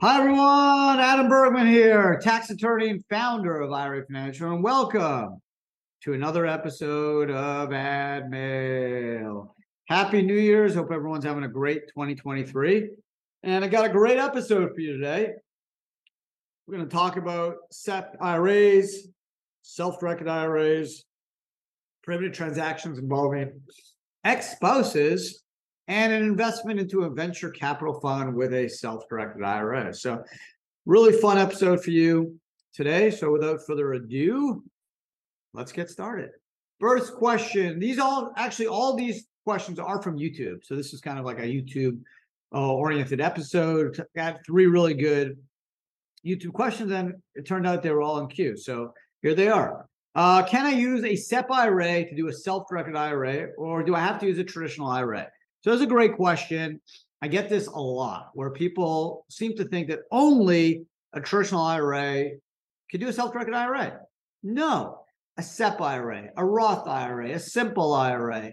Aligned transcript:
Hi 0.00 0.20
everyone, 0.20 1.00
Adam 1.00 1.28
Bergman 1.28 1.66
here, 1.66 2.20
tax 2.22 2.50
attorney 2.50 2.88
and 2.88 3.04
founder 3.10 3.60
of 3.60 3.72
IRA 3.72 4.06
Financial, 4.06 4.52
and 4.52 4.62
welcome 4.62 5.42
to 6.02 6.12
another 6.12 6.46
episode 6.46 7.32
of 7.32 7.72
Ad 7.72 8.30
Mail. 8.30 9.56
Happy 9.88 10.22
New 10.22 10.38
Year's. 10.38 10.76
Hope 10.76 10.92
everyone's 10.92 11.24
having 11.24 11.42
a 11.42 11.48
great 11.48 11.88
2023. 11.88 12.90
And 13.42 13.64
I 13.64 13.66
got 13.66 13.86
a 13.86 13.88
great 13.88 14.18
episode 14.18 14.72
for 14.72 14.80
you 14.80 14.92
today. 14.92 15.32
We're 16.68 16.76
going 16.76 16.88
to 16.88 16.94
talk 16.94 17.16
about 17.16 17.56
SEP 17.72 18.18
IRAs, 18.20 19.08
self-directed 19.62 20.28
IRAs, 20.28 21.06
prohibited 22.04 22.34
transactions 22.34 23.00
involving 23.00 23.60
ex-spouses, 24.22 25.42
and 25.88 26.12
an 26.12 26.22
investment 26.22 26.78
into 26.78 27.02
a 27.02 27.10
venture 27.10 27.50
capital 27.50 27.98
fund 28.00 28.34
with 28.34 28.52
a 28.52 28.68
self-directed 28.68 29.42
IRA. 29.42 29.92
So 29.94 30.22
really 30.84 31.18
fun 31.18 31.38
episode 31.38 31.82
for 31.82 31.90
you 31.90 32.38
today. 32.74 33.10
So 33.10 33.32
without 33.32 33.60
further 33.66 33.94
ado, 33.94 34.62
let's 35.54 35.72
get 35.72 35.88
started. 35.88 36.30
First 36.78 37.14
question. 37.14 37.78
These 37.78 37.98
all 37.98 38.32
actually 38.36 38.68
all 38.68 38.94
these 38.94 39.26
questions 39.44 39.78
are 39.78 40.00
from 40.02 40.18
YouTube. 40.18 40.58
So 40.62 40.76
this 40.76 40.92
is 40.92 41.00
kind 41.00 41.18
of 41.18 41.24
like 41.24 41.38
a 41.38 41.42
YouTube 41.42 41.98
uh, 42.54 42.72
oriented 42.72 43.20
episode. 43.20 44.00
Got 44.14 44.44
three 44.46 44.66
really 44.66 44.94
good 44.94 45.38
YouTube 46.24 46.52
questions, 46.52 46.92
and 46.92 47.14
it 47.34 47.46
turned 47.46 47.66
out 47.66 47.82
they 47.82 47.90
were 47.90 48.02
all 48.02 48.18
in 48.18 48.28
queue. 48.28 48.56
So 48.56 48.92
here 49.22 49.34
they 49.34 49.48
are. 49.48 49.86
Uh, 50.14 50.42
can 50.44 50.66
I 50.66 50.70
use 50.70 51.02
a 51.04 51.16
SEP 51.16 51.50
IRA 51.50 52.04
to 52.04 52.14
do 52.14 52.28
a 52.28 52.32
self-directed 52.32 52.96
IRA, 52.96 53.48
or 53.56 53.82
do 53.82 53.94
I 53.94 54.00
have 54.00 54.18
to 54.20 54.26
use 54.26 54.38
a 54.38 54.44
traditional 54.44 54.88
IRA? 54.88 55.28
So 55.60 55.70
that's 55.70 55.82
a 55.82 55.86
great 55.86 56.16
question. 56.16 56.80
I 57.20 57.28
get 57.28 57.48
this 57.48 57.66
a 57.66 57.80
lot, 57.80 58.30
where 58.34 58.50
people 58.50 59.26
seem 59.28 59.56
to 59.56 59.64
think 59.64 59.88
that 59.88 60.00
only 60.10 60.86
a 61.12 61.20
traditional 61.20 61.62
IRA 61.62 62.30
can 62.90 63.00
do 63.00 63.08
a 63.08 63.12
self-directed 63.12 63.54
IRA. 63.54 64.00
No, 64.42 65.00
a 65.36 65.42
SEP 65.42 65.80
IRA, 65.80 66.28
a 66.36 66.44
Roth 66.44 66.86
IRA, 66.86 67.32
a 67.32 67.38
simple 67.38 67.92
IRA, 67.92 68.52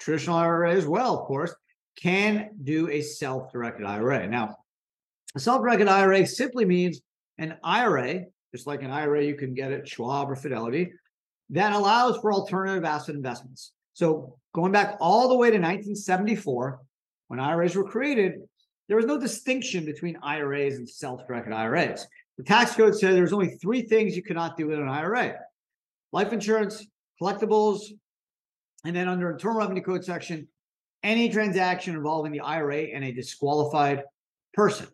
traditional 0.00 0.36
IRA 0.36 0.74
as 0.74 0.86
well, 0.86 1.20
of 1.20 1.26
course, 1.26 1.54
can 1.96 2.50
do 2.64 2.88
a 2.88 3.00
self-directed 3.00 3.86
IRA. 3.86 4.26
Now, 4.26 4.56
a 5.36 5.40
self-directed 5.40 5.86
IRA 5.86 6.26
simply 6.26 6.64
means 6.64 7.00
an 7.38 7.56
IRA, 7.62 8.24
just 8.52 8.66
like 8.66 8.82
an 8.82 8.90
IRA 8.90 9.24
you 9.24 9.36
can 9.36 9.54
get 9.54 9.70
at 9.70 9.86
Schwab 9.86 10.28
or 10.28 10.34
Fidelity, 10.34 10.92
that 11.50 11.72
allows 11.72 12.16
for 12.18 12.32
alternative 12.32 12.84
asset 12.84 13.14
investments. 13.14 13.72
So 13.92 14.36
going 14.54 14.72
back 14.72 14.96
all 15.00 15.28
the 15.28 15.36
way 15.36 15.48
to 15.48 15.56
1974, 15.56 16.80
when 17.28 17.40
IRAs 17.40 17.76
were 17.76 17.88
created, 17.88 18.40
there 18.88 18.96
was 18.96 19.06
no 19.06 19.18
distinction 19.18 19.84
between 19.84 20.18
IRAs 20.22 20.76
and 20.76 20.88
self-directed 20.88 21.52
IRAs. 21.52 22.06
The 22.38 22.44
tax 22.44 22.74
code 22.74 22.96
said 22.96 23.14
there's 23.14 23.32
only 23.32 23.50
three 23.50 23.82
things 23.82 24.16
you 24.16 24.22
cannot 24.22 24.56
do 24.56 24.66
with 24.66 24.78
an 24.78 24.88
IRA: 24.88 25.34
life 26.12 26.32
insurance, 26.32 26.84
collectibles, 27.22 27.82
and 28.84 28.96
then 28.96 29.08
under 29.08 29.30
Internal 29.30 29.58
Revenue 29.58 29.82
Code 29.82 30.04
section, 30.04 30.48
any 31.02 31.28
transaction 31.28 31.94
involving 31.94 32.32
the 32.32 32.40
IRA 32.40 32.84
and 32.94 33.04
a 33.04 33.12
disqualified 33.12 34.02
person. 34.54 34.86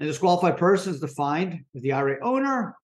A 0.00 0.06
disqualified 0.06 0.56
person 0.56 0.94
is 0.94 1.00
defined 1.00 1.64
as 1.76 1.82
the 1.82 1.92
IRA 1.92 2.18
owner, 2.22 2.76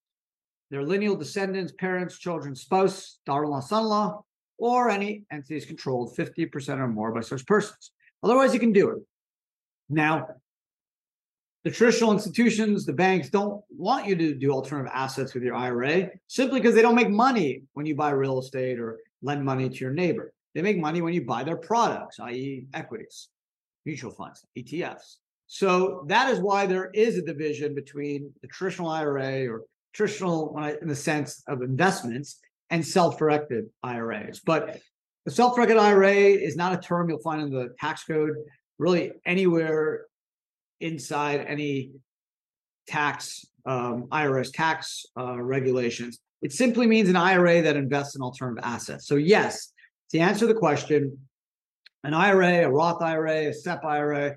their 0.69 0.83
lineal 0.83 1.15
descendants, 1.15 1.73
parents, 1.79 2.19
children, 2.19 2.55
spouse, 2.55 3.17
daughter-in-law, 3.25 3.61
son-in-law, 3.61 4.21
or 4.57 4.89
any 4.89 5.23
entities 5.31 5.65
controlled 5.65 6.15
50% 6.15 6.79
or 6.79 6.87
more 6.87 7.11
by 7.11 7.21
such 7.21 7.45
persons. 7.45 7.91
Otherwise, 8.23 8.53
you 8.53 8.59
can 8.59 8.73
do 8.73 8.89
it. 8.89 8.97
Now, 9.89 10.27
the 11.63 11.71
traditional 11.71 12.11
institutions, 12.13 12.85
the 12.85 12.93
banks 12.93 13.29
don't 13.29 13.61
want 13.69 14.07
you 14.07 14.15
to 14.15 14.33
do 14.33 14.51
alternative 14.51 14.91
assets 14.93 15.33
with 15.33 15.43
your 15.43 15.55
IRA 15.55 16.09
simply 16.27 16.59
because 16.59 16.75
they 16.75 16.81
don't 16.81 16.95
make 16.95 17.09
money 17.09 17.63
when 17.73 17.85
you 17.85 17.95
buy 17.95 18.11
real 18.11 18.39
estate 18.39 18.79
or 18.79 18.99
lend 19.21 19.43
money 19.43 19.69
to 19.69 19.75
your 19.75 19.91
neighbor. 19.91 20.33
They 20.55 20.61
make 20.61 20.77
money 20.77 21.01
when 21.01 21.13
you 21.13 21.25
buy 21.25 21.43
their 21.43 21.57
products, 21.57 22.19
i.e., 22.19 22.67
equities, 22.73 23.29
mutual 23.85 24.11
funds, 24.11 24.45
ETFs. 24.57 25.17
So 25.47 26.05
that 26.07 26.31
is 26.31 26.39
why 26.39 26.65
there 26.65 26.89
is 26.93 27.17
a 27.17 27.21
division 27.21 27.75
between 27.75 28.33
the 28.41 28.47
traditional 28.47 28.89
IRA 28.89 29.47
or 29.47 29.63
traditional, 29.93 30.57
in 30.81 30.87
the 30.87 30.95
sense 30.95 31.43
of 31.47 31.61
investments, 31.61 32.39
and 32.69 32.85
self-directed 32.85 33.65
IRAs. 33.83 34.39
But 34.39 34.79
the 35.25 35.31
self-directed 35.31 35.77
IRA 35.77 36.13
is 36.13 36.55
not 36.55 36.73
a 36.73 36.77
term 36.77 37.09
you'll 37.09 37.19
find 37.19 37.41
in 37.41 37.49
the 37.49 37.73
tax 37.79 38.03
code, 38.03 38.35
really 38.77 39.11
anywhere 39.25 40.05
inside 40.79 41.45
any 41.47 41.91
tax 42.87 43.45
um, 43.65 44.07
IRS 44.11 44.51
tax 44.53 45.05
uh, 45.19 45.41
regulations. 45.41 46.19
It 46.41 46.53
simply 46.53 46.87
means 46.87 47.09
an 47.09 47.15
IRA 47.15 47.61
that 47.63 47.75
invests 47.75 48.15
in 48.15 48.21
alternative 48.21 48.63
assets. 48.63 49.07
So 49.07 49.15
yes, 49.15 49.73
to 50.11 50.19
answer 50.19 50.47
the 50.47 50.53
question, 50.53 51.17
an 52.03 52.13
IRA, 52.13 52.65
a 52.65 52.69
Roth 52.69 53.01
IRA, 53.01 53.49
a 53.49 53.53
SEP 53.53 53.83
IRA, 53.83 54.35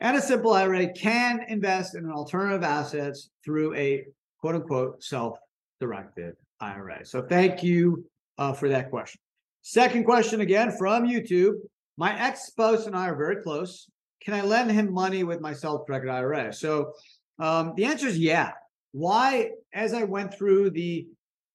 and 0.00 0.16
a 0.16 0.20
simple 0.20 0.52
IRA 0.52 0.92
can 0.92 1.40
invest 1.48 1.94
in 1.94 2.10
alternative 2.10 2.62
assets 2.62 3.30
through 3.44 3.74
a 3.74 4.04
quote 4.40 4.56
unquote 4.56 5.02
self-directed 5.02 6.36
IRA. 6.60 7.04
So 7.04 7.22
thank 7.22 7.62
you 7.62 8.04
uh, 8.38 8.52
for 8.52 8.68
that 8.68 8.90
question. 8.90 9.20
Second 9.62 10.04
question 10.04 10.40
again 10.40 10.72
from 10.76 11.06
YouTube. 11.06 11.54
My 11.96 12.18
ex 12.18 12.46
spouse 12.46 12.86
and 12.86 12.96
I 12.96 13.08
are 13.08 13.16
very 13.16 13.42
close. 13.42 13.88
Can 14.22 14.34
I 14.34 14.42
lend 14.42 14.70
him 14.70 14.92
money 14.92 15.24
with 15.24 15.40
my 15.40 15.52
self-directed 15.52 16.10
IRA? 16.10 16.52
So 16.52 16.92
um, 17.38 17.74
the 17.76 17.84
answer 17.84 18.06
is 18.06 18.18
yeah. 18.18 18.52
Why? 18.92 19.50
As 19.72 19.94
I 19.94 20.04
went 20.04 20.34
through 20.34 20.70
the 20.70 21.06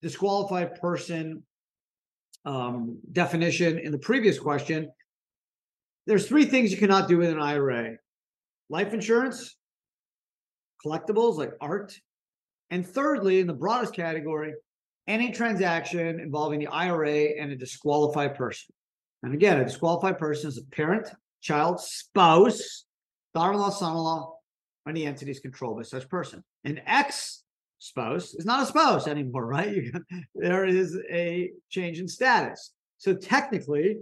disqualified 0.02 0.80
person 0.80 1.44
um, 2.46 3.00
definition 3.12 3.80
in 3.80 3.92
the 3.92 3.98
previous 3.98 4.40
question, 4.40 4.90
there's 6.06 6.28
three 6.28 6.46
things 6.46 6.72
you 6.72 6.78
cannot 6.78 7.08
do 7.08 7.18
with 7.18 7.30
an 7.30 7.42
IRA: 7.42 7.98
life 8.70 8.94
insurance, 8.94 9.58
collectibles 10.86 11.38
like 11.38 11.54
art, 11.60 11.94
and 12.70 12.86
thirdly, 12.86 13.40
in 13.40 13.48
the 13.48 13.54
broadest 13.54 13.96
category, 13.96 14.54
any 15.08 15.32
transaction 15.32 16.20
involving 16.20 16.60
the 16.60 16.68
IRA 16.68 17.40
and 17.40 17.52
a 17.52 17.56
disqualified 17.56 18.36
person. 18.36 18.74
And 19.24 19.34
again, 19.34 19.60
a 19.60 19.64
disqualified 19.64 20.18
person 20.18 20.50
is 20.50 20.58
a 20.58 20.76
parent, 20.76 21.08
child, 21.42 21.80
spouse, 21.80 22.86
daughter-in-law, 23.34 23.70
son-in-law, 23.70 24.36
or 24.86 24.90
any 24.90 25.06
entities 25.06 25.40
controlled 25.40 25.78
by 25.78 25.84
such 25.84 26.10
person. 26.10 26.44
An 26.64 26.82
ex 26.86 27.44
spouse 27.80 28.34
is 28.34 28.46
not 28.46 28.64
a 28.64 28.66
spouse 28.66 29.08
anymore, 29.08 29.46
right? 29.58 29.84
there 30.34 30.66
is 30.66 30.98
a 31.10 31.52
change 31.70 32.00
in 32.00 32.08
status. 32.08 32.72
So 32.98 33.14
technically, 33.14 33.98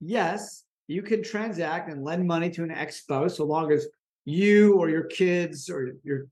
yes, 0.00 0.64
you 0.88 1.02
can 1.02 1.22
transact 1.22 1.90
and 1.90 2.04
lend 2.04 2.26
money 2.26 2.50
to 2.50 2.62
an 2.62 2.70
ex 2.70 2.96
spouse 2.96 3.36
so 3.36 3.44
long 3.44 3.72
as 3.72 3.86
you 4.24 4.74
or 4.74 4.88
your 4.88 5.04
kids 5.04 5.70
or 5.70 5.92
your 6.04 6.26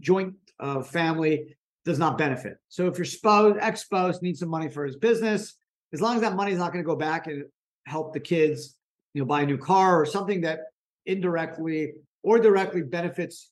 joint 0.00 0.34
uh, 0.58 0.82
family 0.82 1.56
does 1.86 1.98
not 1.98 2.18
benefit. 2.18 2.58
So 2.68 2.88
if 2.88 2.98
your 2.98 3.06
spouse, 3.06 3.56
ex 3.60 3.82
spouse 3.82 4.20
needs 4.20 4.40
some 4.40 4.50
money 4.50 4.68
for 4.68 4.84
his 4.84 4.96
business, 4.96 5.54
as 5.94 6.00
long 6.02 6.16
as 6.16 6.20
that 6.20 6.34
money 6.34 6.52
is 6.52 6.58
not 6.58 6.72
going 6.72 6.84
to 6.84 6.86
go 6.86 6.96
back 6.96 7.28
and 7.28 7.44
help 7.86 8.12
the 8.12 8.20
kids, 8.20 8.76
you 9.14 9.22
know, 9.22 9.26
buy 9.26 9.42
a 9.42 9.46
new 9.46 9.56
car 9.56 9.98
or 9.98 10.04
something 10.04 10.42
that 10.42 10.60
indirectly 11.06 11.92
or 12.22 12.40
directly 12.40 12.82
benefits 12.82 13.50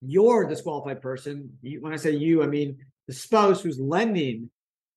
your 0.00 0.46
disqualified 0.46 1.02
person. 1.02 1.50
When 1.80 1.92
I 1.92 1.96
say 1.96 2.12
you, 2.12 2.42
I 2.42 2.46
mean 2.46 2.78
the 3.06 3.12
spouse 3.12 3.60
who's 3.60 3.78
lending 3.78 4.50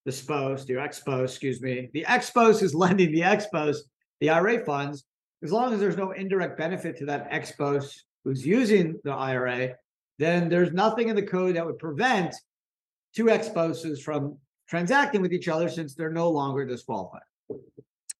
the 0.05 0.11
spouse, 0.13 0.67
your 0.67 0.79
ex 0.79 0.97
spouse, 0.97 1.31
excuse 1.31 1.61
me, 1.61 1.89
the 1.93 2.05
ex 2.05 2.27
spouse 2.27 2.61
who's 2.61 2.73
lending 2.85 3.11
the 3.11 3.23
ex 3.23 3.43
spouse 3.45 3.83
the 4.21 4.29
IRA 4.29 4.63
funds. 4.63 5.03
As 5.43 5.51
long 5.51 5.73
as 5.73 5.79
there's 5.81 5.97
no 5.97 6.11
indirect 6.11 6.57
benefit 6.57 6.97
to 6.99 7.05
that 7.07 7.27
ex 7.29 7.49
spouse 7.49 8.01
who's 8.23 8.45
using 8.45 8.97
the 9.03 9.11
IRA, 9.11 9.75
then 10.17 10.49
there's 10.49 10.71
nothing 10.71 11.09
in 11.09 11.15
the 11.15 11.23
code 11.23 11.55
that 11.55 11.65
would 11.65 11.79
prevent 11.79 12.35
two 13.15 13.29
ex-spouses 13.29 14.01
from 14.01 14.37
transacting 14.67 15.21
with 15.21 15.33
each 15.33 15.47
other 15.47 15.69
since 15.69 15.95
they're 15.95 16.11
no 16.11 16.29
longer 16.29 16.65
disqualified. 16.65 17.21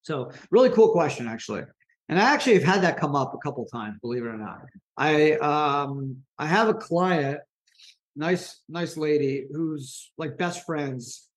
So 0.02 0.30
really 0.50 0.70
cool 0.70 0.90
question, 0.90 1.26
actually. 1.26 1.64
And 2.08 2.18
I 2.18 2.32
actually 2.32 2.54
have 2.54 2.62
had 2.62 2.82
that 2.82 3.00
come 3.00 3.16
up 3.16 3.34
a 3.34 3.38
couple 3.38 3.64
times, 3.66 3.98
believe 4.00 4.24
it 4.24 4.28
or 4.28 4.38
not. 4.38 4.60
I 4.96 5.32
um 5.32 6.18
I 6.38 6.46
have 6.46 6.68
a 6.68 6.74
client, 6.74 7.40
nice, 8.14 8.60
nice 8.68 8.96
lady 8.96 9.46
who's 9.52 10.12
like 10.16 10.38
best 10.38 10.64
friends 10.64 11.28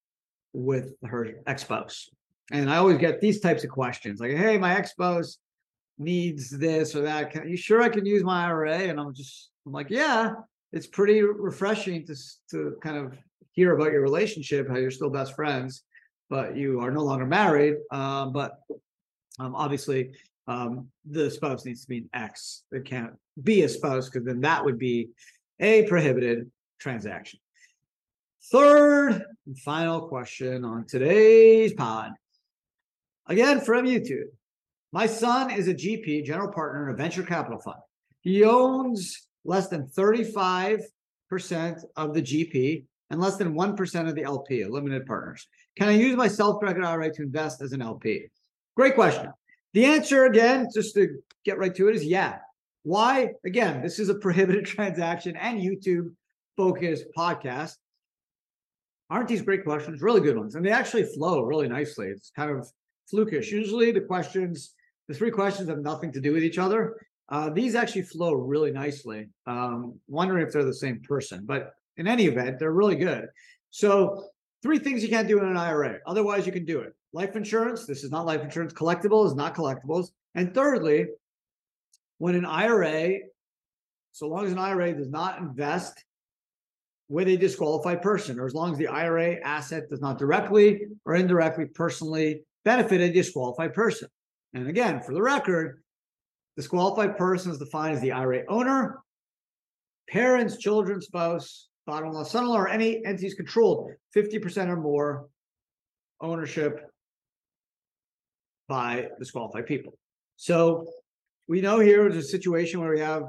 with 0.53 0.93
her 1.03 1.27
ex-spouse. 1.47 2.09
And 2.51 2.69
I 2.69 2.77
always 2.77 2.97
get 2.97 3.21
these 3.21 3.39
types 3.39 3.63
of 3.63 3.69
questions 3.69 4.19
like, 4.19 4.31
hey, 4.31 4.57
my 4.57 4.75
ex-spouse 4.75 5.37
needs 5.97 6.49
this 6.49 6.95
or 6.95 7.01
that. 7.01 7.31
Can 7.31 7.49
you 7.49 7.57
sure 7.57 7.81
I 7.81 7.89
can 7.89 8.05
use 8.05 8.23
my 8.23 8.45
IRA? 8.45 8.77
And 8.77 8.99
I'm 8.99 9.13
just 9.13 9.49
I'm 9.69 9.73
like, 9.73 9.91
yeah, 9.91 10.33
it's 10.73 10.87
pretty 10.87 11.21
refreshing 11.21 12.03
to 12.07 12.15
to 12.49 12.75
kind 12.81 12.97
of 12.97 13.15
hear 13.51 13.75
about 13.75 13.91
your 13.91 14.01
relationship, 14.01 14.67
how 14.67 14.77
you're 14.77 14.89
still 14.89 15.11
best 15.11 15.35
friends, 15.35 15.83
but 16.27 16.57
you 16.57 16.79
are 16.79 16.89
no 16.89 17.03
longer 17.03 17.27
married. 17.27 17.75
Um, 17.91 18.33
but 18.33 18.53
um, 19.37 19.53
obviously, 19.53 20.13
um, 20.47 20.87
the 21.07 21.29
spouse 21.29 21.65
needs 21.65 21.83
to 21.83 21.87
be 21.87 21.99
an 21.99 22.09
ex. 22.15 22.63
It 22.71 22.85
can't 22.85 23.13
be 23.43 23.61
a 23.61 23.69
spouse 23.69 24.09
because 24.09 24.25
then 24.25 24.41
that 24.41 24.65
would 24.65 24.79
be 24.79 25.09
a 25.59 25.83
prohibited 25.83 26.49
transaction. 26.79 27.39
Third 28.51 29.23
and 29.45 29.59
final 29.59 30.07
question 30.07 30.65
on 30.65 30.87
today's 30.87 31.73
pod. 31.73 32.13
Again 33.27 33.61
from 33.61 33.85
YouTube. 33.85 34.29
My 34.91 35.05
son 35.05 35.51
is 35.51 35.67
a 35.67 35.75
GP, 35.75 36.25
general 36.25 36.51
partner 36.51 36.89
in 36.89 36.95
a 36.95 36.97
venture 36.97 37.21
capital 37.21 37.59
fund. 37.59 37.77
He 38.21 38.43
owns 38.43 39.27
less 39.45 39.67
than 39.67 39.87
35% 39.87 40.81
of 41.95 42.13
the 42.13 42.21
GP 42.21 42.85
and 43.09 43.19
less 43.19 43.37
than 43.37 43.53
1% 43.53 44.07
of 44.07 44.15
the 44.15 44.23
LP, 44.23 44.65
limited 44.65 45.05
partners. 45.05 45.47
Can 45.77 45.89
I 45.89 45.93
use 45.93 46.15
my 46.15 46.27
self-directed 46.27 46.83
IRA 46.83 47.13
to 47.13 47.23
invest 47.23 47.61
as 47.61 47.71
an 47.71 47.81
LP? 47.81 48.27
Great 48.75 48.95
question. 48.95 49.31
The 49.73 49.85
answer, 49.85 50.25
again, 50.25 50.67
just 50.73 50.95
to 50.95 51.19
get 51.43 51.57
right 51.57 51.73
to 51.75 51.89
it, 51.89 51.95
is 51.95 52.05
yeah. 52.05 52.37
Why? 52.83 53.31
Again, 53.45 53.81
this 53.81 53.99
is 53.99 54.09
a 54.09 54.15
prohibited 54.15 54.65
transaction 54.65 55.35
and 55.35 55.59
YouTube 55.59 56.13
focused 56.55 57.05
podcast. 57.17 57.75
Aren't 59.09 59.27
these 59.27 59.41
great 59.41 59.63
questions? 59.63 60.01
Really 60.01 60.21
good 60.21 60.37
ones. 60.37 60.55
And 60.55 60.65
they 60.65 60.71
actually 60.71 61.03
flow 61.03 61.41
really 61.41 61.67
nicely. 61.67 62.07
It's 62.07 62.31
kind 62.35 62.51
of 62.51 62.69
flukish. 63.11 63.49
Usually 63.49 63.91
the 63.91 64.01
questions, 64.01 64.75
the 65.07 65.15
three 65.15 65.31
questions 65.31 65.69
have 65.69 65.79
nothing 65.79 66.11
to 66.11 66.21
do 66.21 66.31
with 66.31 66.43
each 66.43 66.59
other. 66.59 66.95
Uh, 67.29 67.49
these 67.49 67.75
actually 67.75 68.01
flow 68.01 68.33
really 68.33 68.71
nicely. 68.71 69.29
Um, 69.45 69.99
wondering 70.07 70.45
if 70.45 70.51
they're 70.51 70.63
the 70.63 70.73
same 70.73 70.99
person, 71.01 71.45
but 71.45 71.73
in 71.97 72.07
any 72.07 72.25
event, 72.25 72.59
they're 72.59 72.71
really 72.71 72.95
good. 72.95 73.27
So, 73.69 74.25
three 74.63 74.79
things 74.79 75.03
you 75.03 75.09
can't 75.09 75.27
do 75.27 75.39
in 75.39 75.45
an 75.45 75.57
IRA. 75.57 75.99
Otherwise, 76.07 76.45
you 76.45 76.51
can 76.51 76.65
do 76.65 76.79
it. 76.79 76.93
Life 77.13 77.35
insurance. 77.35 77.85
This 77.85 78.03
is 78.03 78.11
not 78.11 78.25
life 78.25 78.41
insurance. 78.41 78.73
Collectible 78.73 79.25
is 79.27 79.35
not 79.35 79.55
collectibles. 79.55 80.07
And 80.35 80.53
thirdly, 80.53 81.07
when 82.17 82.35
an 82.35 82.45
IRA, 82.45 83.19
so 84.11 84.27
long 84.27 84.45
as 84.45 84.51
an 84.51 84.59
IRA 84.59 84.93
does 84.93 85.09
not 85.09 85.39
invest 85.39 86.03
with 87.09 87.27
a 87.27 87.37
disqualified 87.37 88.01
person, 88.01 88.39
or 88.39 88.45
as 88.45 88.53
long 88.53 88.71
as 88.71 88.77
the 88.77 88.87
IRA 88.87 89.37
asset 89.43 89.89
does 89.89 90.01
not 90.01 90.19
directly 90.19 90.81
or 91.05 91.15
indirectly 91.15 91.65
personally 91.65 92.43
benefit 92.65 93.01
a 93.01 93.11
disqualified 93.11 93.73
person. 93.73 94.07
And 94.53 94.67
again, 94.67 95.01
for 95.01 95.13
the 95.13 95.21
record, 95.21 95.81
Disqualified 96.59 97.15
person 97.15 97.53
is 97.53 97.57
defined 97.57 97.95
as 97.95 98.01
the 98.01 98.11
IRA 98.11 98.43
owner, 98.49 98.99
parents, 100.09 100.57
children, 100.57 100.99
spouse, 100.99 101.69
father-in-law, 101.85 102.23
son-in-law, 102.23 102.57
or 102.57 102.67
any 102.67 103.01
entities 103.05 103.33
controlled 103.33 103.89
50% 104.13 104.67
or 104.67 104.75
more 104.75 105.29
ownership 106.19 106.81
by 108.67 109.07
disqualified 109.19 109.67
people. 109.67 109.97
So 110.35 110.85
we 111.47 111.61
know 111.61 111.79
here 111.79 112.05
is 112.09 112.17
a 112.17 112.21
situation 112.21 112.81
where 112.81 112.91
we 112.91 112.99
have 112.99 113.23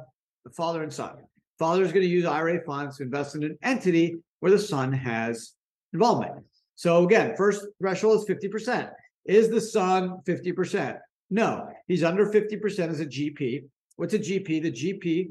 the 0.45 0.51
father 0.51 0.83
and 0.83 0.93
son. 0.93 1.15
Father 1.57 1.85
is 1.85 1.93
going 1.93 2.03
to 2.03 2.11
use 2.11 2.25
IRA 2.25 2.65
funds 2.67 2.97
to 2.97 3.05
invest 3.05 3.37
in 3.37 3.45
an 3.45 3.57
entity 3.63 4.17
where 4.41 4.51
the 4.51 4.59
son 4.59 4.93
has 4.93 5.53
involvement. 5.93 6.45
So 6.75 7.05
again, 7.05 7.37
first 7.37 7.65
threshold 7.79 8.29
is 8.29 8.37
50%. 8.37 8.91
Is 9.25 9.51
the 9.51 9.61
son 9.61 10.19
50%? 10.27 10.99
No, 11.31 11.70
he's 11.91 12.05
under 12.05 12.25
50% 12.25 12.89
as 12.89 13.01
a 13.01 13.07
GP. 13.07 13.65
What's 13.97 14.15
a 14.15 14.19
GP? 14.19 14.63
The 14.63 14.71
GP 14.71 15.31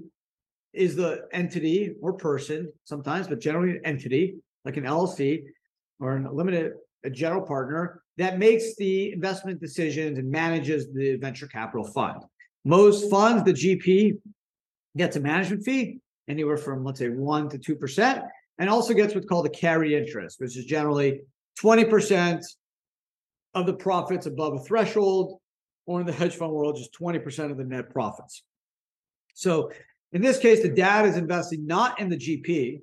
is 0.74 0.96
the 0.96 1.26
entity 1.32 1.94
or 2.02 2.14
person 2.14 2.72
sometimes, 2.84 3.28
but 3.30 3.40
generally 3.40 3.72
an 3.72 3.82
entity 3.86 4.36
like 4.66 4.76
an 4.76 4.84
LLC 4.84 5.44
or 6.02 6.18
an 6.18 6.28
limited 6.32 6.74
a 7.06 7.10
general 7.10 7.42
partner 7.42 8.04
that 8.18 8.38
makes 8.38 8.76
the 8.76 9.14
investment 9.14 9.62
decisions 9.62 10.20
and 10.20 10.30
manages 10.30 10.92
the 10.94 11.16
venture 11.16 11.48
capital 11.48 11.86
fund. 11.86 12.24
Most 12.66 13.10
funds, 13.10 13.42
the 13.46 13.54
GP 13.54 14.18
gets 14.98 15.16
a 15.16 15.22
management 15.22 15.64
fee 15.64 16.00
anywhere 16.28 16.58
from 16.58 16.84
let's 16.84 17.00
say 17.00 17.08
one 17.08 17.48
to 17.50 17.58
two 17.58 17.76
percent, 17.78 18.22
and 18.58 18.70
also 18.70 18.94
gets 18.94 19.16
what's 19.16 19.28
called 19.28 19.46
a 19.46 19.50
carry 19.50 19.96
interest, 19.96 20.42
which 20.42 20.58
is 20.58 20.66
generally 20.66 21.22
20% 21.58 22.44
of 23.54 23.66
the 23.66 23.74
profits 23.74 24.26
above 24.26 24.56
a 24.56 24.60
threshold 24.60 25.40
or 25.90 26.00
in 26.00 26.06
the 26.06 26.14
hedge 26.14 26.36
fund 26.36 26.52
world, 26.52 26.78
just 26.78 26.94
20% 26.94 27.50
of 27.50 27.58
the 27.58 27.64
net 27.64 27.90
profits. 27.90 28.44
So 29.34 29.72
in 30.12 30.22
this 30.22 30.38
case, 30.38 30.62
the 30.62 30.70
dad 30.70 31.08
is 31.08 31.18
investing 31.18 31.66
not 31.66 32.00
in 32.00 32.10
the 32.10 32.16
GP, 32.16 32.82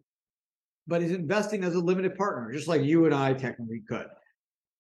but 0.89 1.03
he's 1.03 1.13
investing 1.13 1.63
as 1.63 1.77
a 1.77 1.79
limited 1.79 2.17
partner, 2.17 2.53
just 2.53 2.67
like 2.67 2.83
you 2.83 3.05
and 3.05 3.15
I 3.15 3.33
technically 3.33 3.81
could. 3.89 4.09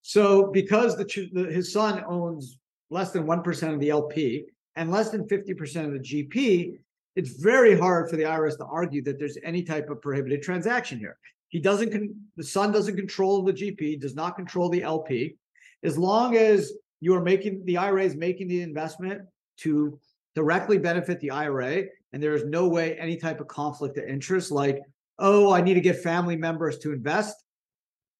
So 0.02 0.50
because 0.50 0.96
the, 0.96 1.04
the 1.32 1.44
his 1.44 1.72
son 1.72 2.02
owns 2.08 2.58
less 2.90 3.12
than 3.12 3.28
1% 3.28 3.72
of 3.72 3.78
the 3.78 3.90
LP 3.90 4.46
and 4.74 4.90
less 4.90 5.10
than 5.10 5.28
50% 5.28 5.84
of 5.84 5.92
the 5.92 6.00
GP, 6.00 6.80
it's 7.14 7.40
very 7.40 7.78
hard 7.78 8.10
for 8.10 8.16
the 8.16 8.24
IRS 8.24 8.58
to 8.58 8.64
argue 8.64 9.02
that 9.04 9.20
there's 9.20 9.38
any 9.44 9.62
type 9.62 9.88
of 9.88 10.02
prohibited 10.02 10.42
transaction 10.42 10.98
here. 10.98 11.16
He 11.46 11.60
doesn't, 11.60 11.92
con- 11.92 12.16
the 12.36 12.42
son 12.42 12.72
doesn't 12.72 12.96
control 12.96 13.44
the 13.44 13.52
GP, 13.52 14.00
does 14.00 14.16
not 14.16 14.34
control 14.34 14.68
the 14.68 14.82
LP. 14.82 15.36
As 15.84 15.96
long 15.96 16.36
as 16.36 16.72
you 17.06 17.14
are 17.14 17.22
making 17.22 17.64
the 17.66 17.76
IRA 17.76 18.02
is 18.02 18.16
making 18.16 18.48
the 18.48 18.62
investment 18.62 19.22
to 19.58 19.96
directly 20.34 20.76
benefit 20.76 21.20
the 21.20 21.30
IRA, 21.30 21.84
and 22.12 22.20
there 22.20 22.34
is 22.34 22.44
no 22.46 22.66
way 22.66 22.98
any 22.98 23.16
type 23.16 23.40
of 23.40 23.46
conflict 23.46 23.96
of 23.96 24.02
interest, 24.06 24.50
like, 24.50 24.80
oh, 25.20 25.52
I 25.52 25.60
need 25.60 25.74
to 25.74 25.80
get 25.80 26.02
family 26.02 26.36
members 26.36 26.78
to 26.78 26.92
invest. 26.92 27.36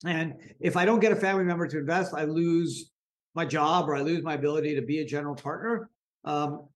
And 0.05 0.35
if 0.61 0.77
I 0.77 0.85
don't 0.85 1.01
get 1.01 1.11
a 1.11 1.17
family 1.17 1.43
member 1.43 1.67
to 1.67 1.77
invest, 1.77 2.13
I 2.13 2.23
lose 2.23 2.89
my 3.35 3.43
job 3.43 3.89
or 3.89 3.95
I 3.97 4.03
lose 4.03 4.23
my 4.23 4.35
ability 4.35 4.73
to 4.75 4.81
be 4.81 4.99
a 4.99 5.05
general 5.05 5.35
partner. 5.35 5.89
Um, 6.23 6.69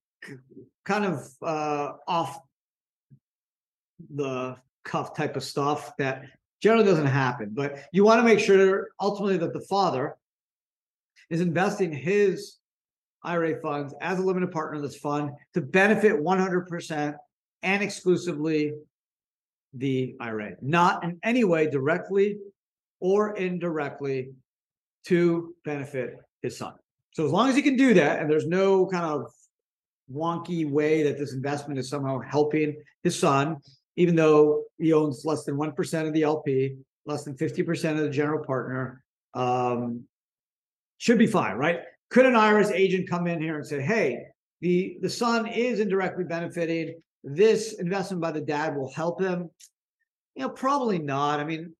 kind 0.83 1.05
of 1.05 1.29
uh, 1.41 1.94
off 2.09 2.41
the 4.13 4.57
cuff 4.83 5.15
type 5.15 5.37
of 5.37 5.45
stuff 5.45 5.94
that 5.97 6.25
generally 6.61 6.83
doesn't 6.83 7.06
happen. 7.06 7.51
But 7.53 7.80
you 7.94 8.03
want 8.03 8.19
to 8.19 8.25
make 8.25 8.39
sure 8.39 8.89
ultimately 8.99 9.37
that 9.37 9.53
the 9.53 9.61
father 9.61 10.18
is 11.31 11.42
investing 11.42 11.92
his 11.92 12.57
IRA 13.23 13.59
funds 13.61 13.95
as 14.02 14.19
a 14.19 14.21
limited 14.21 14.52
partner 14.52 14.76
in 14.76 14.81
this 14.83 14.97
fund 14.97 15.31
to 15.54 15.61
benefit 15.61 16.14
100% 16.14 17.16
and 17.64 17.83
exclusively 17.83 18.73
the 19.73 20.16
IRA, 20.19 20.56
not 20.61 21.04
in 21.04 21.18
any 21.23 21.44
way 21.45 21.69
directly 21.69 22.38
or 23.00 23.35
indirectly 23.38 24.31
to 25.06 25.56
benefit 25.64 26.18
his 26.42 26.57
son. 26.57 26.73
So 27.14 27.26
as 27.26 27.31
long 27.31 27.50
as 27.50 27.56
he 27.56 27.61
can 27.61 27.78
do 27.78 27.94
that, 27.94 28.19
and 28.19 28.30
there's 28.30 28.47
no 28.47 28.85
kind 28.88 29.06
of 29.06 29.31
wonky 30.14 30.69
way 30.69 31.04
that 31.04 31.18
this 31.18 31.33
investment 31.33 31.80
is 31.80 31.90
somehow 31.90 32.19
helping 32.19 32.76
his 33.04 33.18
son, 33.18 33.57
even 33.95 34.16
though 34.16 34.64
he 34.78 34.92
owns 34.92 35.23
less 35.23 35.45
than 35.45 35.56
1% 35.56 36.07
of 36.07 36.14
the 36.14 36.23
LP, 36.23 36.76
less 37.06 37.23
than 37.23 37.35
50% 37.35 37.92
of 37.92 38.00
the 38.00 38.09
general 38.09 38.44
partner, 38.44 39.04
um, 39.33 40.04
should 41.01 41.17
be 41.17 41.25
fine, 41.25 41.55
right? 41.55 41.79
Could 42.11 42.27
an 42.27 42.35
IRS 42.35 42.71
agent 42.71 43.09
come 43.09 43.25
in 43.25 43.41
here 43.41 43.55
and 43.55 43.65
say, 43.65 43.81
hey, 43.81 44.19
the, 44.61 44.99
the 45.01 45.09
son 45.09 45.47
is 45.47 45.79
indirectly 45.79 46.25
benefiting. 46.25 47.01
This 47.23 47.73
investment 47.73 48.21
by 48.21 48.31
the 48.31 48.41
dad 48.41 48.77
will 48.77 48.93
help 48.93 49.19
him. 49.19 49.49
You 50.35 50.43
know, 50.43 50.49
probably 50.49 50.99
not. 50.99 51.39
I 51.39 51.43
mean, 51.43 51.73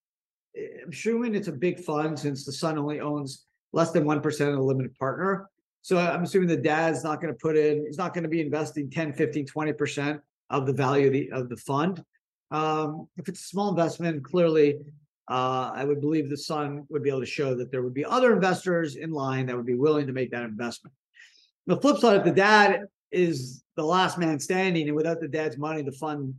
I'm 0.58 0.90
assuming 0.90 1.36
it's 1.36 1.50
a 1.50 1.52
big 1.52 1.80
fund 1.82 2.18
since 2.18 2.46
the 2.46 2.52
son 2.52 2.80
only 2.80 3.00
owns 3.00 3.46
less 3.74 3.92
than 3.92 4.06
1% 4.06 4.26
of 4.26 4.56
the 4.56 4.60
limited 4.60 4.98
partner. 4.98 5.52
So 5.84 6.00
I'm 6.00 6.24
assuming 6.24 6.48
the 6.48 6.58
dad's 6.58 7.04
not 7.04 7.22
going 7.22 7.32
to 7.32 7.40
put 7.40 7.56
in, 7.56 7.86
he's 7.86 8.00
not 8.00 8.16
going 8.16 8.24
to 8.24 8.30
be 8.30 8.42
investing 8.42 8.90
10, 8.90 9.14
15, 9.14 9.46
20% 9.46 10.20
of 10.50 10.66
the 10.66 10.74
value 10.74 11.08
of 11.08 11.14
the, 11.14 11.32
of 11.32 11.48
the 11.48 11.58
fund. 11.58 12.04
Um, 12.50 13.08
if 13.18 13.30
it's 13.30 13.42
a 13.42 13.48
small 13.48 13.70
investment, 13.70 14.24
clearly 14.24 14.80
uh, 15.30 15.72
I 15.74 15.86
would 15.86 16.02
believe 16.02 16.30
the 16.30 16.38
son 16.38 16.86
would 16.90 17.04
be 17.04 17.10
able 17.10 17.22
to 17.22 17.26
show 17.26 17.56
that 17.56 17.72
there 17.72 17.84
would 17.84 17.94
be 17.94 18.06
other 18.06 18.34
investors 18.34 18.96
in 18.96 19.12
line 19.12 19.46
that 19.46 19.56
would 19.56 19.66
be 19.66 19.76
willing 19.76 20.08
to 20.08 20.14
make 20.14 20.32
that 20.32 20.44
investment. 20.44 20.94
The 21.68 21.78
flip 21.78 21.98
side, 21.98 22.18
if 22.18 22.24
the 22.24 22.32
dad 22.32 22.86
is 23.12 23.64
the 23.76 23.84
last 23.84 24.18
man 24.18 24.40
standing 24.40 24.88
and 24.88 24.96
without 24.96 25.20
the 25.20 25.28
dad's 25.28 25.58
money, 25.58 25.84
the 25.84 25.92
fund 25.92 26.34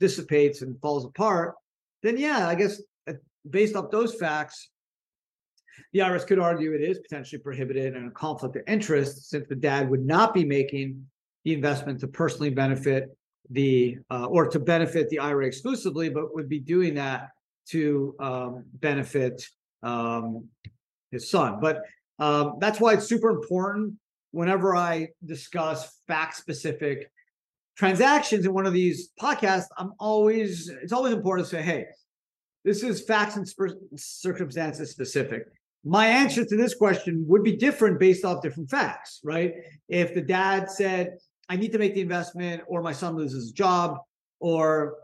dissipates 0.00 0.62
and 0.62 0.78
falls 0.80 1.04
apart, 1.04 1.54
then 2.02 2.18
yeah, 2.18 2.48
I 2.48 2.54
guess 2.54 2.82
uh, 3.08 3.14
based 3.48 3.76
off 3.76 3.90
those 3.90 4.14
facts, 4.14 4.70
the 5.92 6.00
IRS 6.00 6.26
could 6.26 6.38
argue 6.38 6.72
it 6.72 6.80
is 6.80 6.98
potentially 6.98 7.40
prohibited 7.40 7.94
and 7.94 8.08
a 8.08 8.10
conflict 8.10 8.56
of 8.56 8.62
interest 8.66 9.30
since 9.30 9.46
the 9.48 9.54
dad 9.54 9.88
would 9.88 10.04
not 10.04 10.34
be 10.34 10.44
making 10.44 11.06
the 11.44 11.52
investment 11.52 12.00
to 12.00 12.08
personally 12.08 12.50
benefit 12.50 13.16
the 13.50 13.98
uh, 14.10 14.26
or 14.26 14.48
to 14.48 14.58
benefit 14.58 15.08
the 15.10 15.20
IRA 15.20 15.46
exclusively, 15.46 16.08
but 16.08 16.34
would 16.34 16.48
be 16.48 16.58
doing 16.58 16.94
that 16.94 17.30
to 17.70 18.14
um, 18.20 18.64
benefit 18.74 19.46
um, 19.82 20.48
his 21.10 21.30
son. 21.30 21.58
But 21.60 21.82
um, 22.18 22.56
that's 22.60 22.80
why 22.80 22.94
it's 22.94 23.06
super 23.06 23.30
important 23.30 23.94
whenever 24.30 24.74
I 24.76 25.08
discuss 25.24 26.00
fact 26.06 26.36
specific 26.36 27.10
transactions 27.76 28.46
in 28.46 28.52
one 28.52 28.66
of 28.66 28.72
these 28.72 29.10
podcasts. 29.20 29.66
I'm 29.76 29.92
always 29.98 30.68
it's 30.68 30.92
always 30.92 31.12
important 31.12 31.48
to 31.48 31.56
say, 31.56 31.62
hey, 31.62 31.86
this 32.64 32.82
is 32.82 33.02
facts 33.04 33.36
and 33.36 33.48
circumstances 33.96 34.90
specific. 34.90 35.44
My 35.84 36.06
answer 36.06 36.44
to 36.44 36.56
this 36.56 36.74
question 36.74 37.24
would 37.28 37.44
be 37.44 37.56
different 37.56 38.00
based 38.00 38.24
off 38.24 38.42
different 38.42 38.70
facts, 38.70 39.20
right? 39.22 39.54
If 39.88 40.14
the 40.14 40.20
dad 40.20 40.68
said, 40.68 41.18
I 41.48 41.54
need 41.54 41.70
to 41.72 41.78
make 41.78 41.94
the 41.94 42.00
investment, 42.00 42.62
or 42.66 42.82
my 42.82 42.92
son 42.92 43.14
loses 43.14 43.44
his 43.44 43.52
job, 43.52 43.98
or 44.40 44.96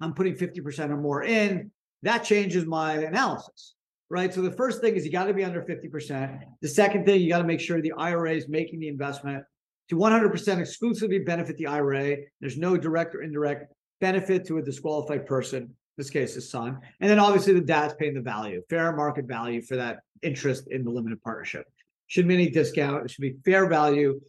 I'm 0.00 0.14
putting 0.14 0.34
50% 0.34 0.90
or 0.90 0.96
more 0.96 1.22
in, 1.22 1.70
that 2.02 2.24
changes 2.24 2.66
my 2.66 2.94
analysis, 2.94 3.74
right? 4.08 4.32
So 4.32 4.42
the 4.42 4.52
first 4.52 4.80
thing 4.80 4.94
is 4.94 5.04
you 5.04 5.12
got 5.12 5.24
to 5.24 5.34
be 5.34 5.44
under 5.44 5.62
50%. 5.62 6.40
The 6.60 6.68
second 6.68 7.04
thing, 7.04 7.20
you 7.20 7.28
got 7.28 7.38
to 7.38 7.44
make 7.44 7.60
sure 7.60 7.80
the 7.80 7.92
IRA 7.92 8.32
is 8.32 8.48
making 8.48 8.80
the 8.80 8.88
investment 8.88 9.44
to 9.90 9.96
100% 9.96 10.58
exclusively 10.58 11.18
benefit 11.18 11.56
the 11.56 11.66
IRA. 11.66 12.16
There's 12.40 12.56
no 12.56 12.76
direct 12.76 13.14
or 13.14 13.22
indirect 13.22 13.72
benefit 14.00 14.46
to 14.46 14.58
a 14.58 14.62
disqualified 14.62 15.26
person, 15.26 15.62
in 15.64 15.74
this 15.96 16.10
case, 16.10 16.34
his 16.34 16.50
son. 16.50 16.78
And 17.00 17.10
then 17.10 17.18
obviously 17.18 17.52
the 17.52 17.60
dad's 17.60 17.94
paying 17.94 18.14
the 18.14 18.20
value, 18.20 18.62
fair 18.70 18.94
market 18.94 19.26
value 19.26 19.60
for 19.62 19.76
that 19.76 20.00
interest 20.22 20.68
in 20.70 20.84
the 20.84 20.90
limited 20.90 21.22
partnership. 21.22 21.66
Shouldn't 22.06 22.28
be 22.28 22.34
any 22.34 22.50
discount. 22.50 23.04
It 23.04 23.10
should 23.10 23.22
be 23.22 23.36
fair 23.44 23.66
value 23.68 24.20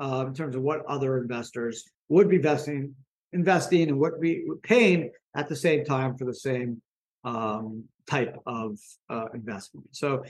uh, 0.00 0.24
in 0.26 0.34
terms 0.34 0.56
of 0.56 0.62
what 0.62 0.84
other 0.86 1.18
investors 1.18 1.84
would 2.08 2.28
be 2.28 2.36
investing 2.36 2.94
investing 3.32 3.88
and 3.88 4.00
what 4.00 4.18
we 4.18 4.44
paying 4.62 5.10
at 5.36 5.48
the 5.48 5.54
same 5.54 5.84
time 5.84 6.16
for 6.16 6.24
the 6.24 6.34
same 6.34 6.82
um, 7.24 7.84
type 8.08 8.36
of 8.46 8.78
uh, 9.08 9.26
investment. 9.34 9.86
So 9.92 10.24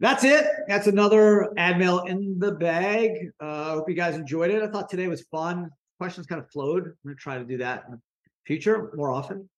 that's 0.00 0.24
it. 0.24 0.46
That's 0.68 0.86
another 0.86 1.52
ad 1.56 1.78
mail 1.78 2.00
in 2.00 2.38
the 2.38 2.52
bag. 2.52 3.30
I 3.40 3.44
uh, 3.44 3.74
hope 3.74 3.88
you 3.88 3.94
guys 3.94 4.14
enjoyed 4.14 4.50
it. 4.50 4.62
I 4.62 4.68
thought 4.68 4.90
today 4.90 5.08
was 5.08 5.22
fun. 5.22 5.70
Questions 5.98 6.26
kind 6.26 6.40
of 6.40 6.50
flowed. 6.50 6.84
I'm 6.84 6.94
going 7.04 7.16
to 7.16 7.20
try 7.20 7.38
to 7.38 7.44
do 7.44 7.56
that 7.58 7.84
in 7.86 7.92
the 7.92 8.00
future 8.44 8.92
more 8.94 9.10
often. 9.10 9.48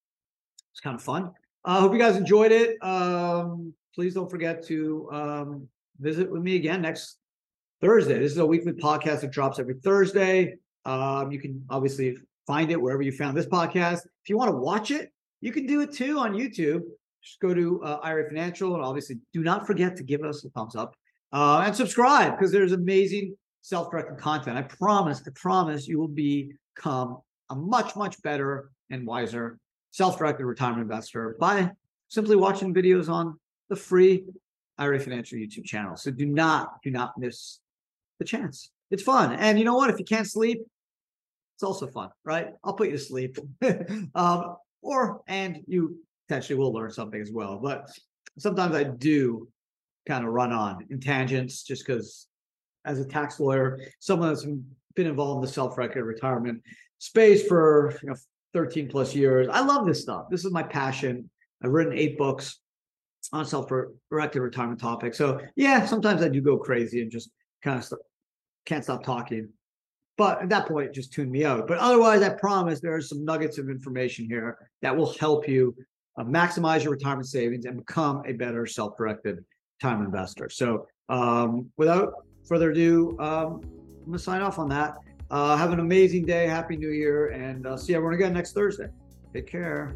It's 0.72 0.80
kind 0.80 0.94
of 0.94 1.02
fun. 1.02 1.32
I 1.64 1.78
uh, 1.78 1.80
hope 1.80 1.92
you 1.92 1.98
guys 1.98 2.16
enjoyed 2.16 2.52
it. 2.52 2.82
Um, 2.82 3.74
please 3.94 4.14
don't 4.14 4.30
forget 4.30 4.64
to 4.66 5.08
um, 5.12 5.68
visit 5.98 6.30
with 6.30 6.42
me 6.42 6.54
again 6.54 6.80
next 6.82 7.16
Thursday. 7.80 8.18
This 8.20 8.32
is 8.32 8.38
a 8.38 8.46
weekly 8.46 8.72
podcast 8.72 9.22
that 9.22 9.32
drops 9.32 9.58
every 9.58 9.74
Thursday. 9.74 10.56
Um, 10.84 11.32
you 11.32 11.40
can 11.40 11.64
obviously 11.68 12.16
find 12.46 12.70
it 12.70 12.80
wherever 12.80 13.02
you 13.02 13.10
found 13.10 13.36
this 13.36 13.46
podcast. 13.46 14.06
If 14.22 14.28
you 14.28 14.38
want 14.38 14.50
to 14.50 14.56
watch 14.56 14.92
it, 14.92 15.12
you 15.40 15.52
can 15.52 15.66
do 15.66 15.80
it 15.80 15.92
too 15.92 16.18
on 16.18 16.32
YouTube. 16.32 16.82
Just 17.22 17.40
go 17.40 17.52
to 17.54 17.82
uh, 17.82 17.98
IRA 18.02 18.28
Financial 18.28 18.74
and 18.74 18.84
obviously 18.84 19.18
do 19.32 19.42
not 19.42 19.66
forget 19.66 19.96
to 19.96 20.02
give 20.02 20.22
us 20.22 20.44
a 20.44 20.50
thumbs 20.50 20.76
up 20.76 20.94
uh, 21.32 21.62
and 21.64 21.74
subscribe 21.74 22.38
because 22.38 22.52
there's 22.52 22.72
amazing 22.72 23.36
self-directed 23.62 24.18
content. 24.18 24.56
I 24.56 24.62
promise, 24.62 25.22
I 25.26 25.30
promise 25.34 25.86
you 25.86 25.98
will 25.98 26.08
become 26.08 27.18
a 27.50 27.54
much, 27.54 27.96
much 27.96 28.20
better 28.22 28.70
and 28.90 29.06
wiser 29.06 29.58
self-directed 29.90 30.44
retirement 30.44 30.82
investor 30.82 31.36
by 31.40 31.70
simply 32.08 32.36
watching 32.36 32.72
videos 32.72 33.08
on 33.08 33.38
the 33.68 33.76
free 33.76 34.24
IRA 34.78 35.00
Financial 35.00 35.38
YouTube 35.38 35.64
channel. 35.64 35.96
So 35.96 36.10
do 36.10 36.26
not, 36.26 36.80
do 36.82 36.90
not 36.90 37.18
miss 37.18 37.58
the 38.18 38.24
chance. 38.24 38.70
It's 38.90 39.02
fun. 39.02 39.32
And 39.32 39.58
you 39.58 39.64
know 39.64 39.74
what? 39.74 39.90
If 39.90 39.98
you 39.98 40.04
can't 40.04 40.26
sleep, 40.26 40.60
it's 41.56 41.62
also 41.62 41.88
fun, 41.88 42.10
right? 42.24 42.48
I'll 42.62 42.74
put 42.74 42.88
you 42.88 42.92
to 42.92 42.98
sleep. 42.98 43.36
um, 44.14 44.56
or, 44.82 45.22
and 45.26 45.62
you 45.66 45.98
potentially 46.28 46.58
will 46.58 46.72
learn 46.72 46.90
something 46.90 47.20
as 47.20 47.30
well. 47.32 47.58
But 47.62 47.90
sometimes 48.38 48.74
I 48.74 48.84
do 48.84 49.48
kind 50.06 50.24
of 50.24 50.32
run 50.32 50.52
on 50.52 50.86
in 50.90 51.00
tangents 51.00 51.62
just 51.62 51.86
because 51.86 52.26
as 52.84 52.98
a 52.98 53.04
tax 53.04 53.38
lawyer, 53.40 53.80
someone 53.98 54.28
that's 54.28 54.46
been 54.94 55.06
involved 55.06 55.38
in 55.38 55.42
the 55.42 55.52
self-directed 55.52 56.02
retirement 56.02 56.62
space 56.98 57.46
for 57.46 57.94
you 58.02 58.08
know 58.08 58.16
13 58.54 58.88
plus 58.88 59.14
years. 59.14 59.48
I 59.50 59.60
love 59.60 59.86
this 59.86 60.02
stuff. 60.02 60.26
This 60.30 60.44
is 60.44 60.52
my 60.52 60.62
passion. 60.62 61.28
I've 61.62 61.70
written 61.70 61.92
eight 61.92 62.16
books 62.16 62.60
on 63.32 63.44
self-directed 63.44 64.40
retirement 64.40 64.80
topics. 64.80 65.18
So 65.18 65.40
yeah, 65.56 65.84
sometimes 65.84 66.22
I 66.22 66.28
do 66.28 66.40
go 66.40 66.56
crazy 66.56 67.02
and 67.02 67.10
just 67.10 67.30
kind 67.62 67.78
of 67.78 67.84
st- 67.84 68.00
can't 68.64 68.84
stop 68.84 69.02
talking. 69.02 69.50
But 70.18 70.42
at 70.42 70.48
that 70.48 70.66
point, 70.66 70.92
just 70.92 71.12
tune 71.12 71.30
me 71.30 71.44
out. 71.44 71.68
But 71.68 71.78
otherwise, 71.78 72.22
I 72.22 72.30
promise 72.30 72.80
there 72.80 72.94
are 72.94 73.00
some 73.00 73.24
nuggets 73.24 73.56
of 73.56 73.70
information 73.70 74.26
here 74.26 74.58
that 74.82 74.94
will 74.94 75.14
help 75.14 75.48
you 75.48 75.74
uh, 76.18 76.24
maximize 76.24 76.82
your 76.82 76.92
retirement 76.92 77.28
savings 77.28 77.64
and 77.64 77.78
become 77.78 78.22
a 78.26 78.32
better 78.32 78.66
self-directed 78.66 79.44
time 79.80 80.02
investor. 80.02 80.50
So 80.50 80.86
um, 81.08 81.70
without 81.76 82.12
further 82.48 82.72
ado, 82.72 83.16
um, 83.20 83.60
I'm 83.62 84.06
going 84.06 84.12
to 84.12 84.18
sign 84.18 84.42
off 84.42 84.58
on 84.58 84.68
that. 84.70 84.96
Uh, 85.30 85.56
have 85.56 85.72
an 85.72 85.78
amazing 85.78 86.26
day. 86.26 86.46
Happy 86.46 86.76
New 86.76 86.90
Year. 86.90 87.28
And 87.28 87.64
uh, 87.66 87.76
see 87.76 87.94
everyone 87.94 88.14
again 88.14 88.32
next 88.32 88.54
Thursday. 88.54 88.88
Take 89.32 89.46
care. 89.46 89.94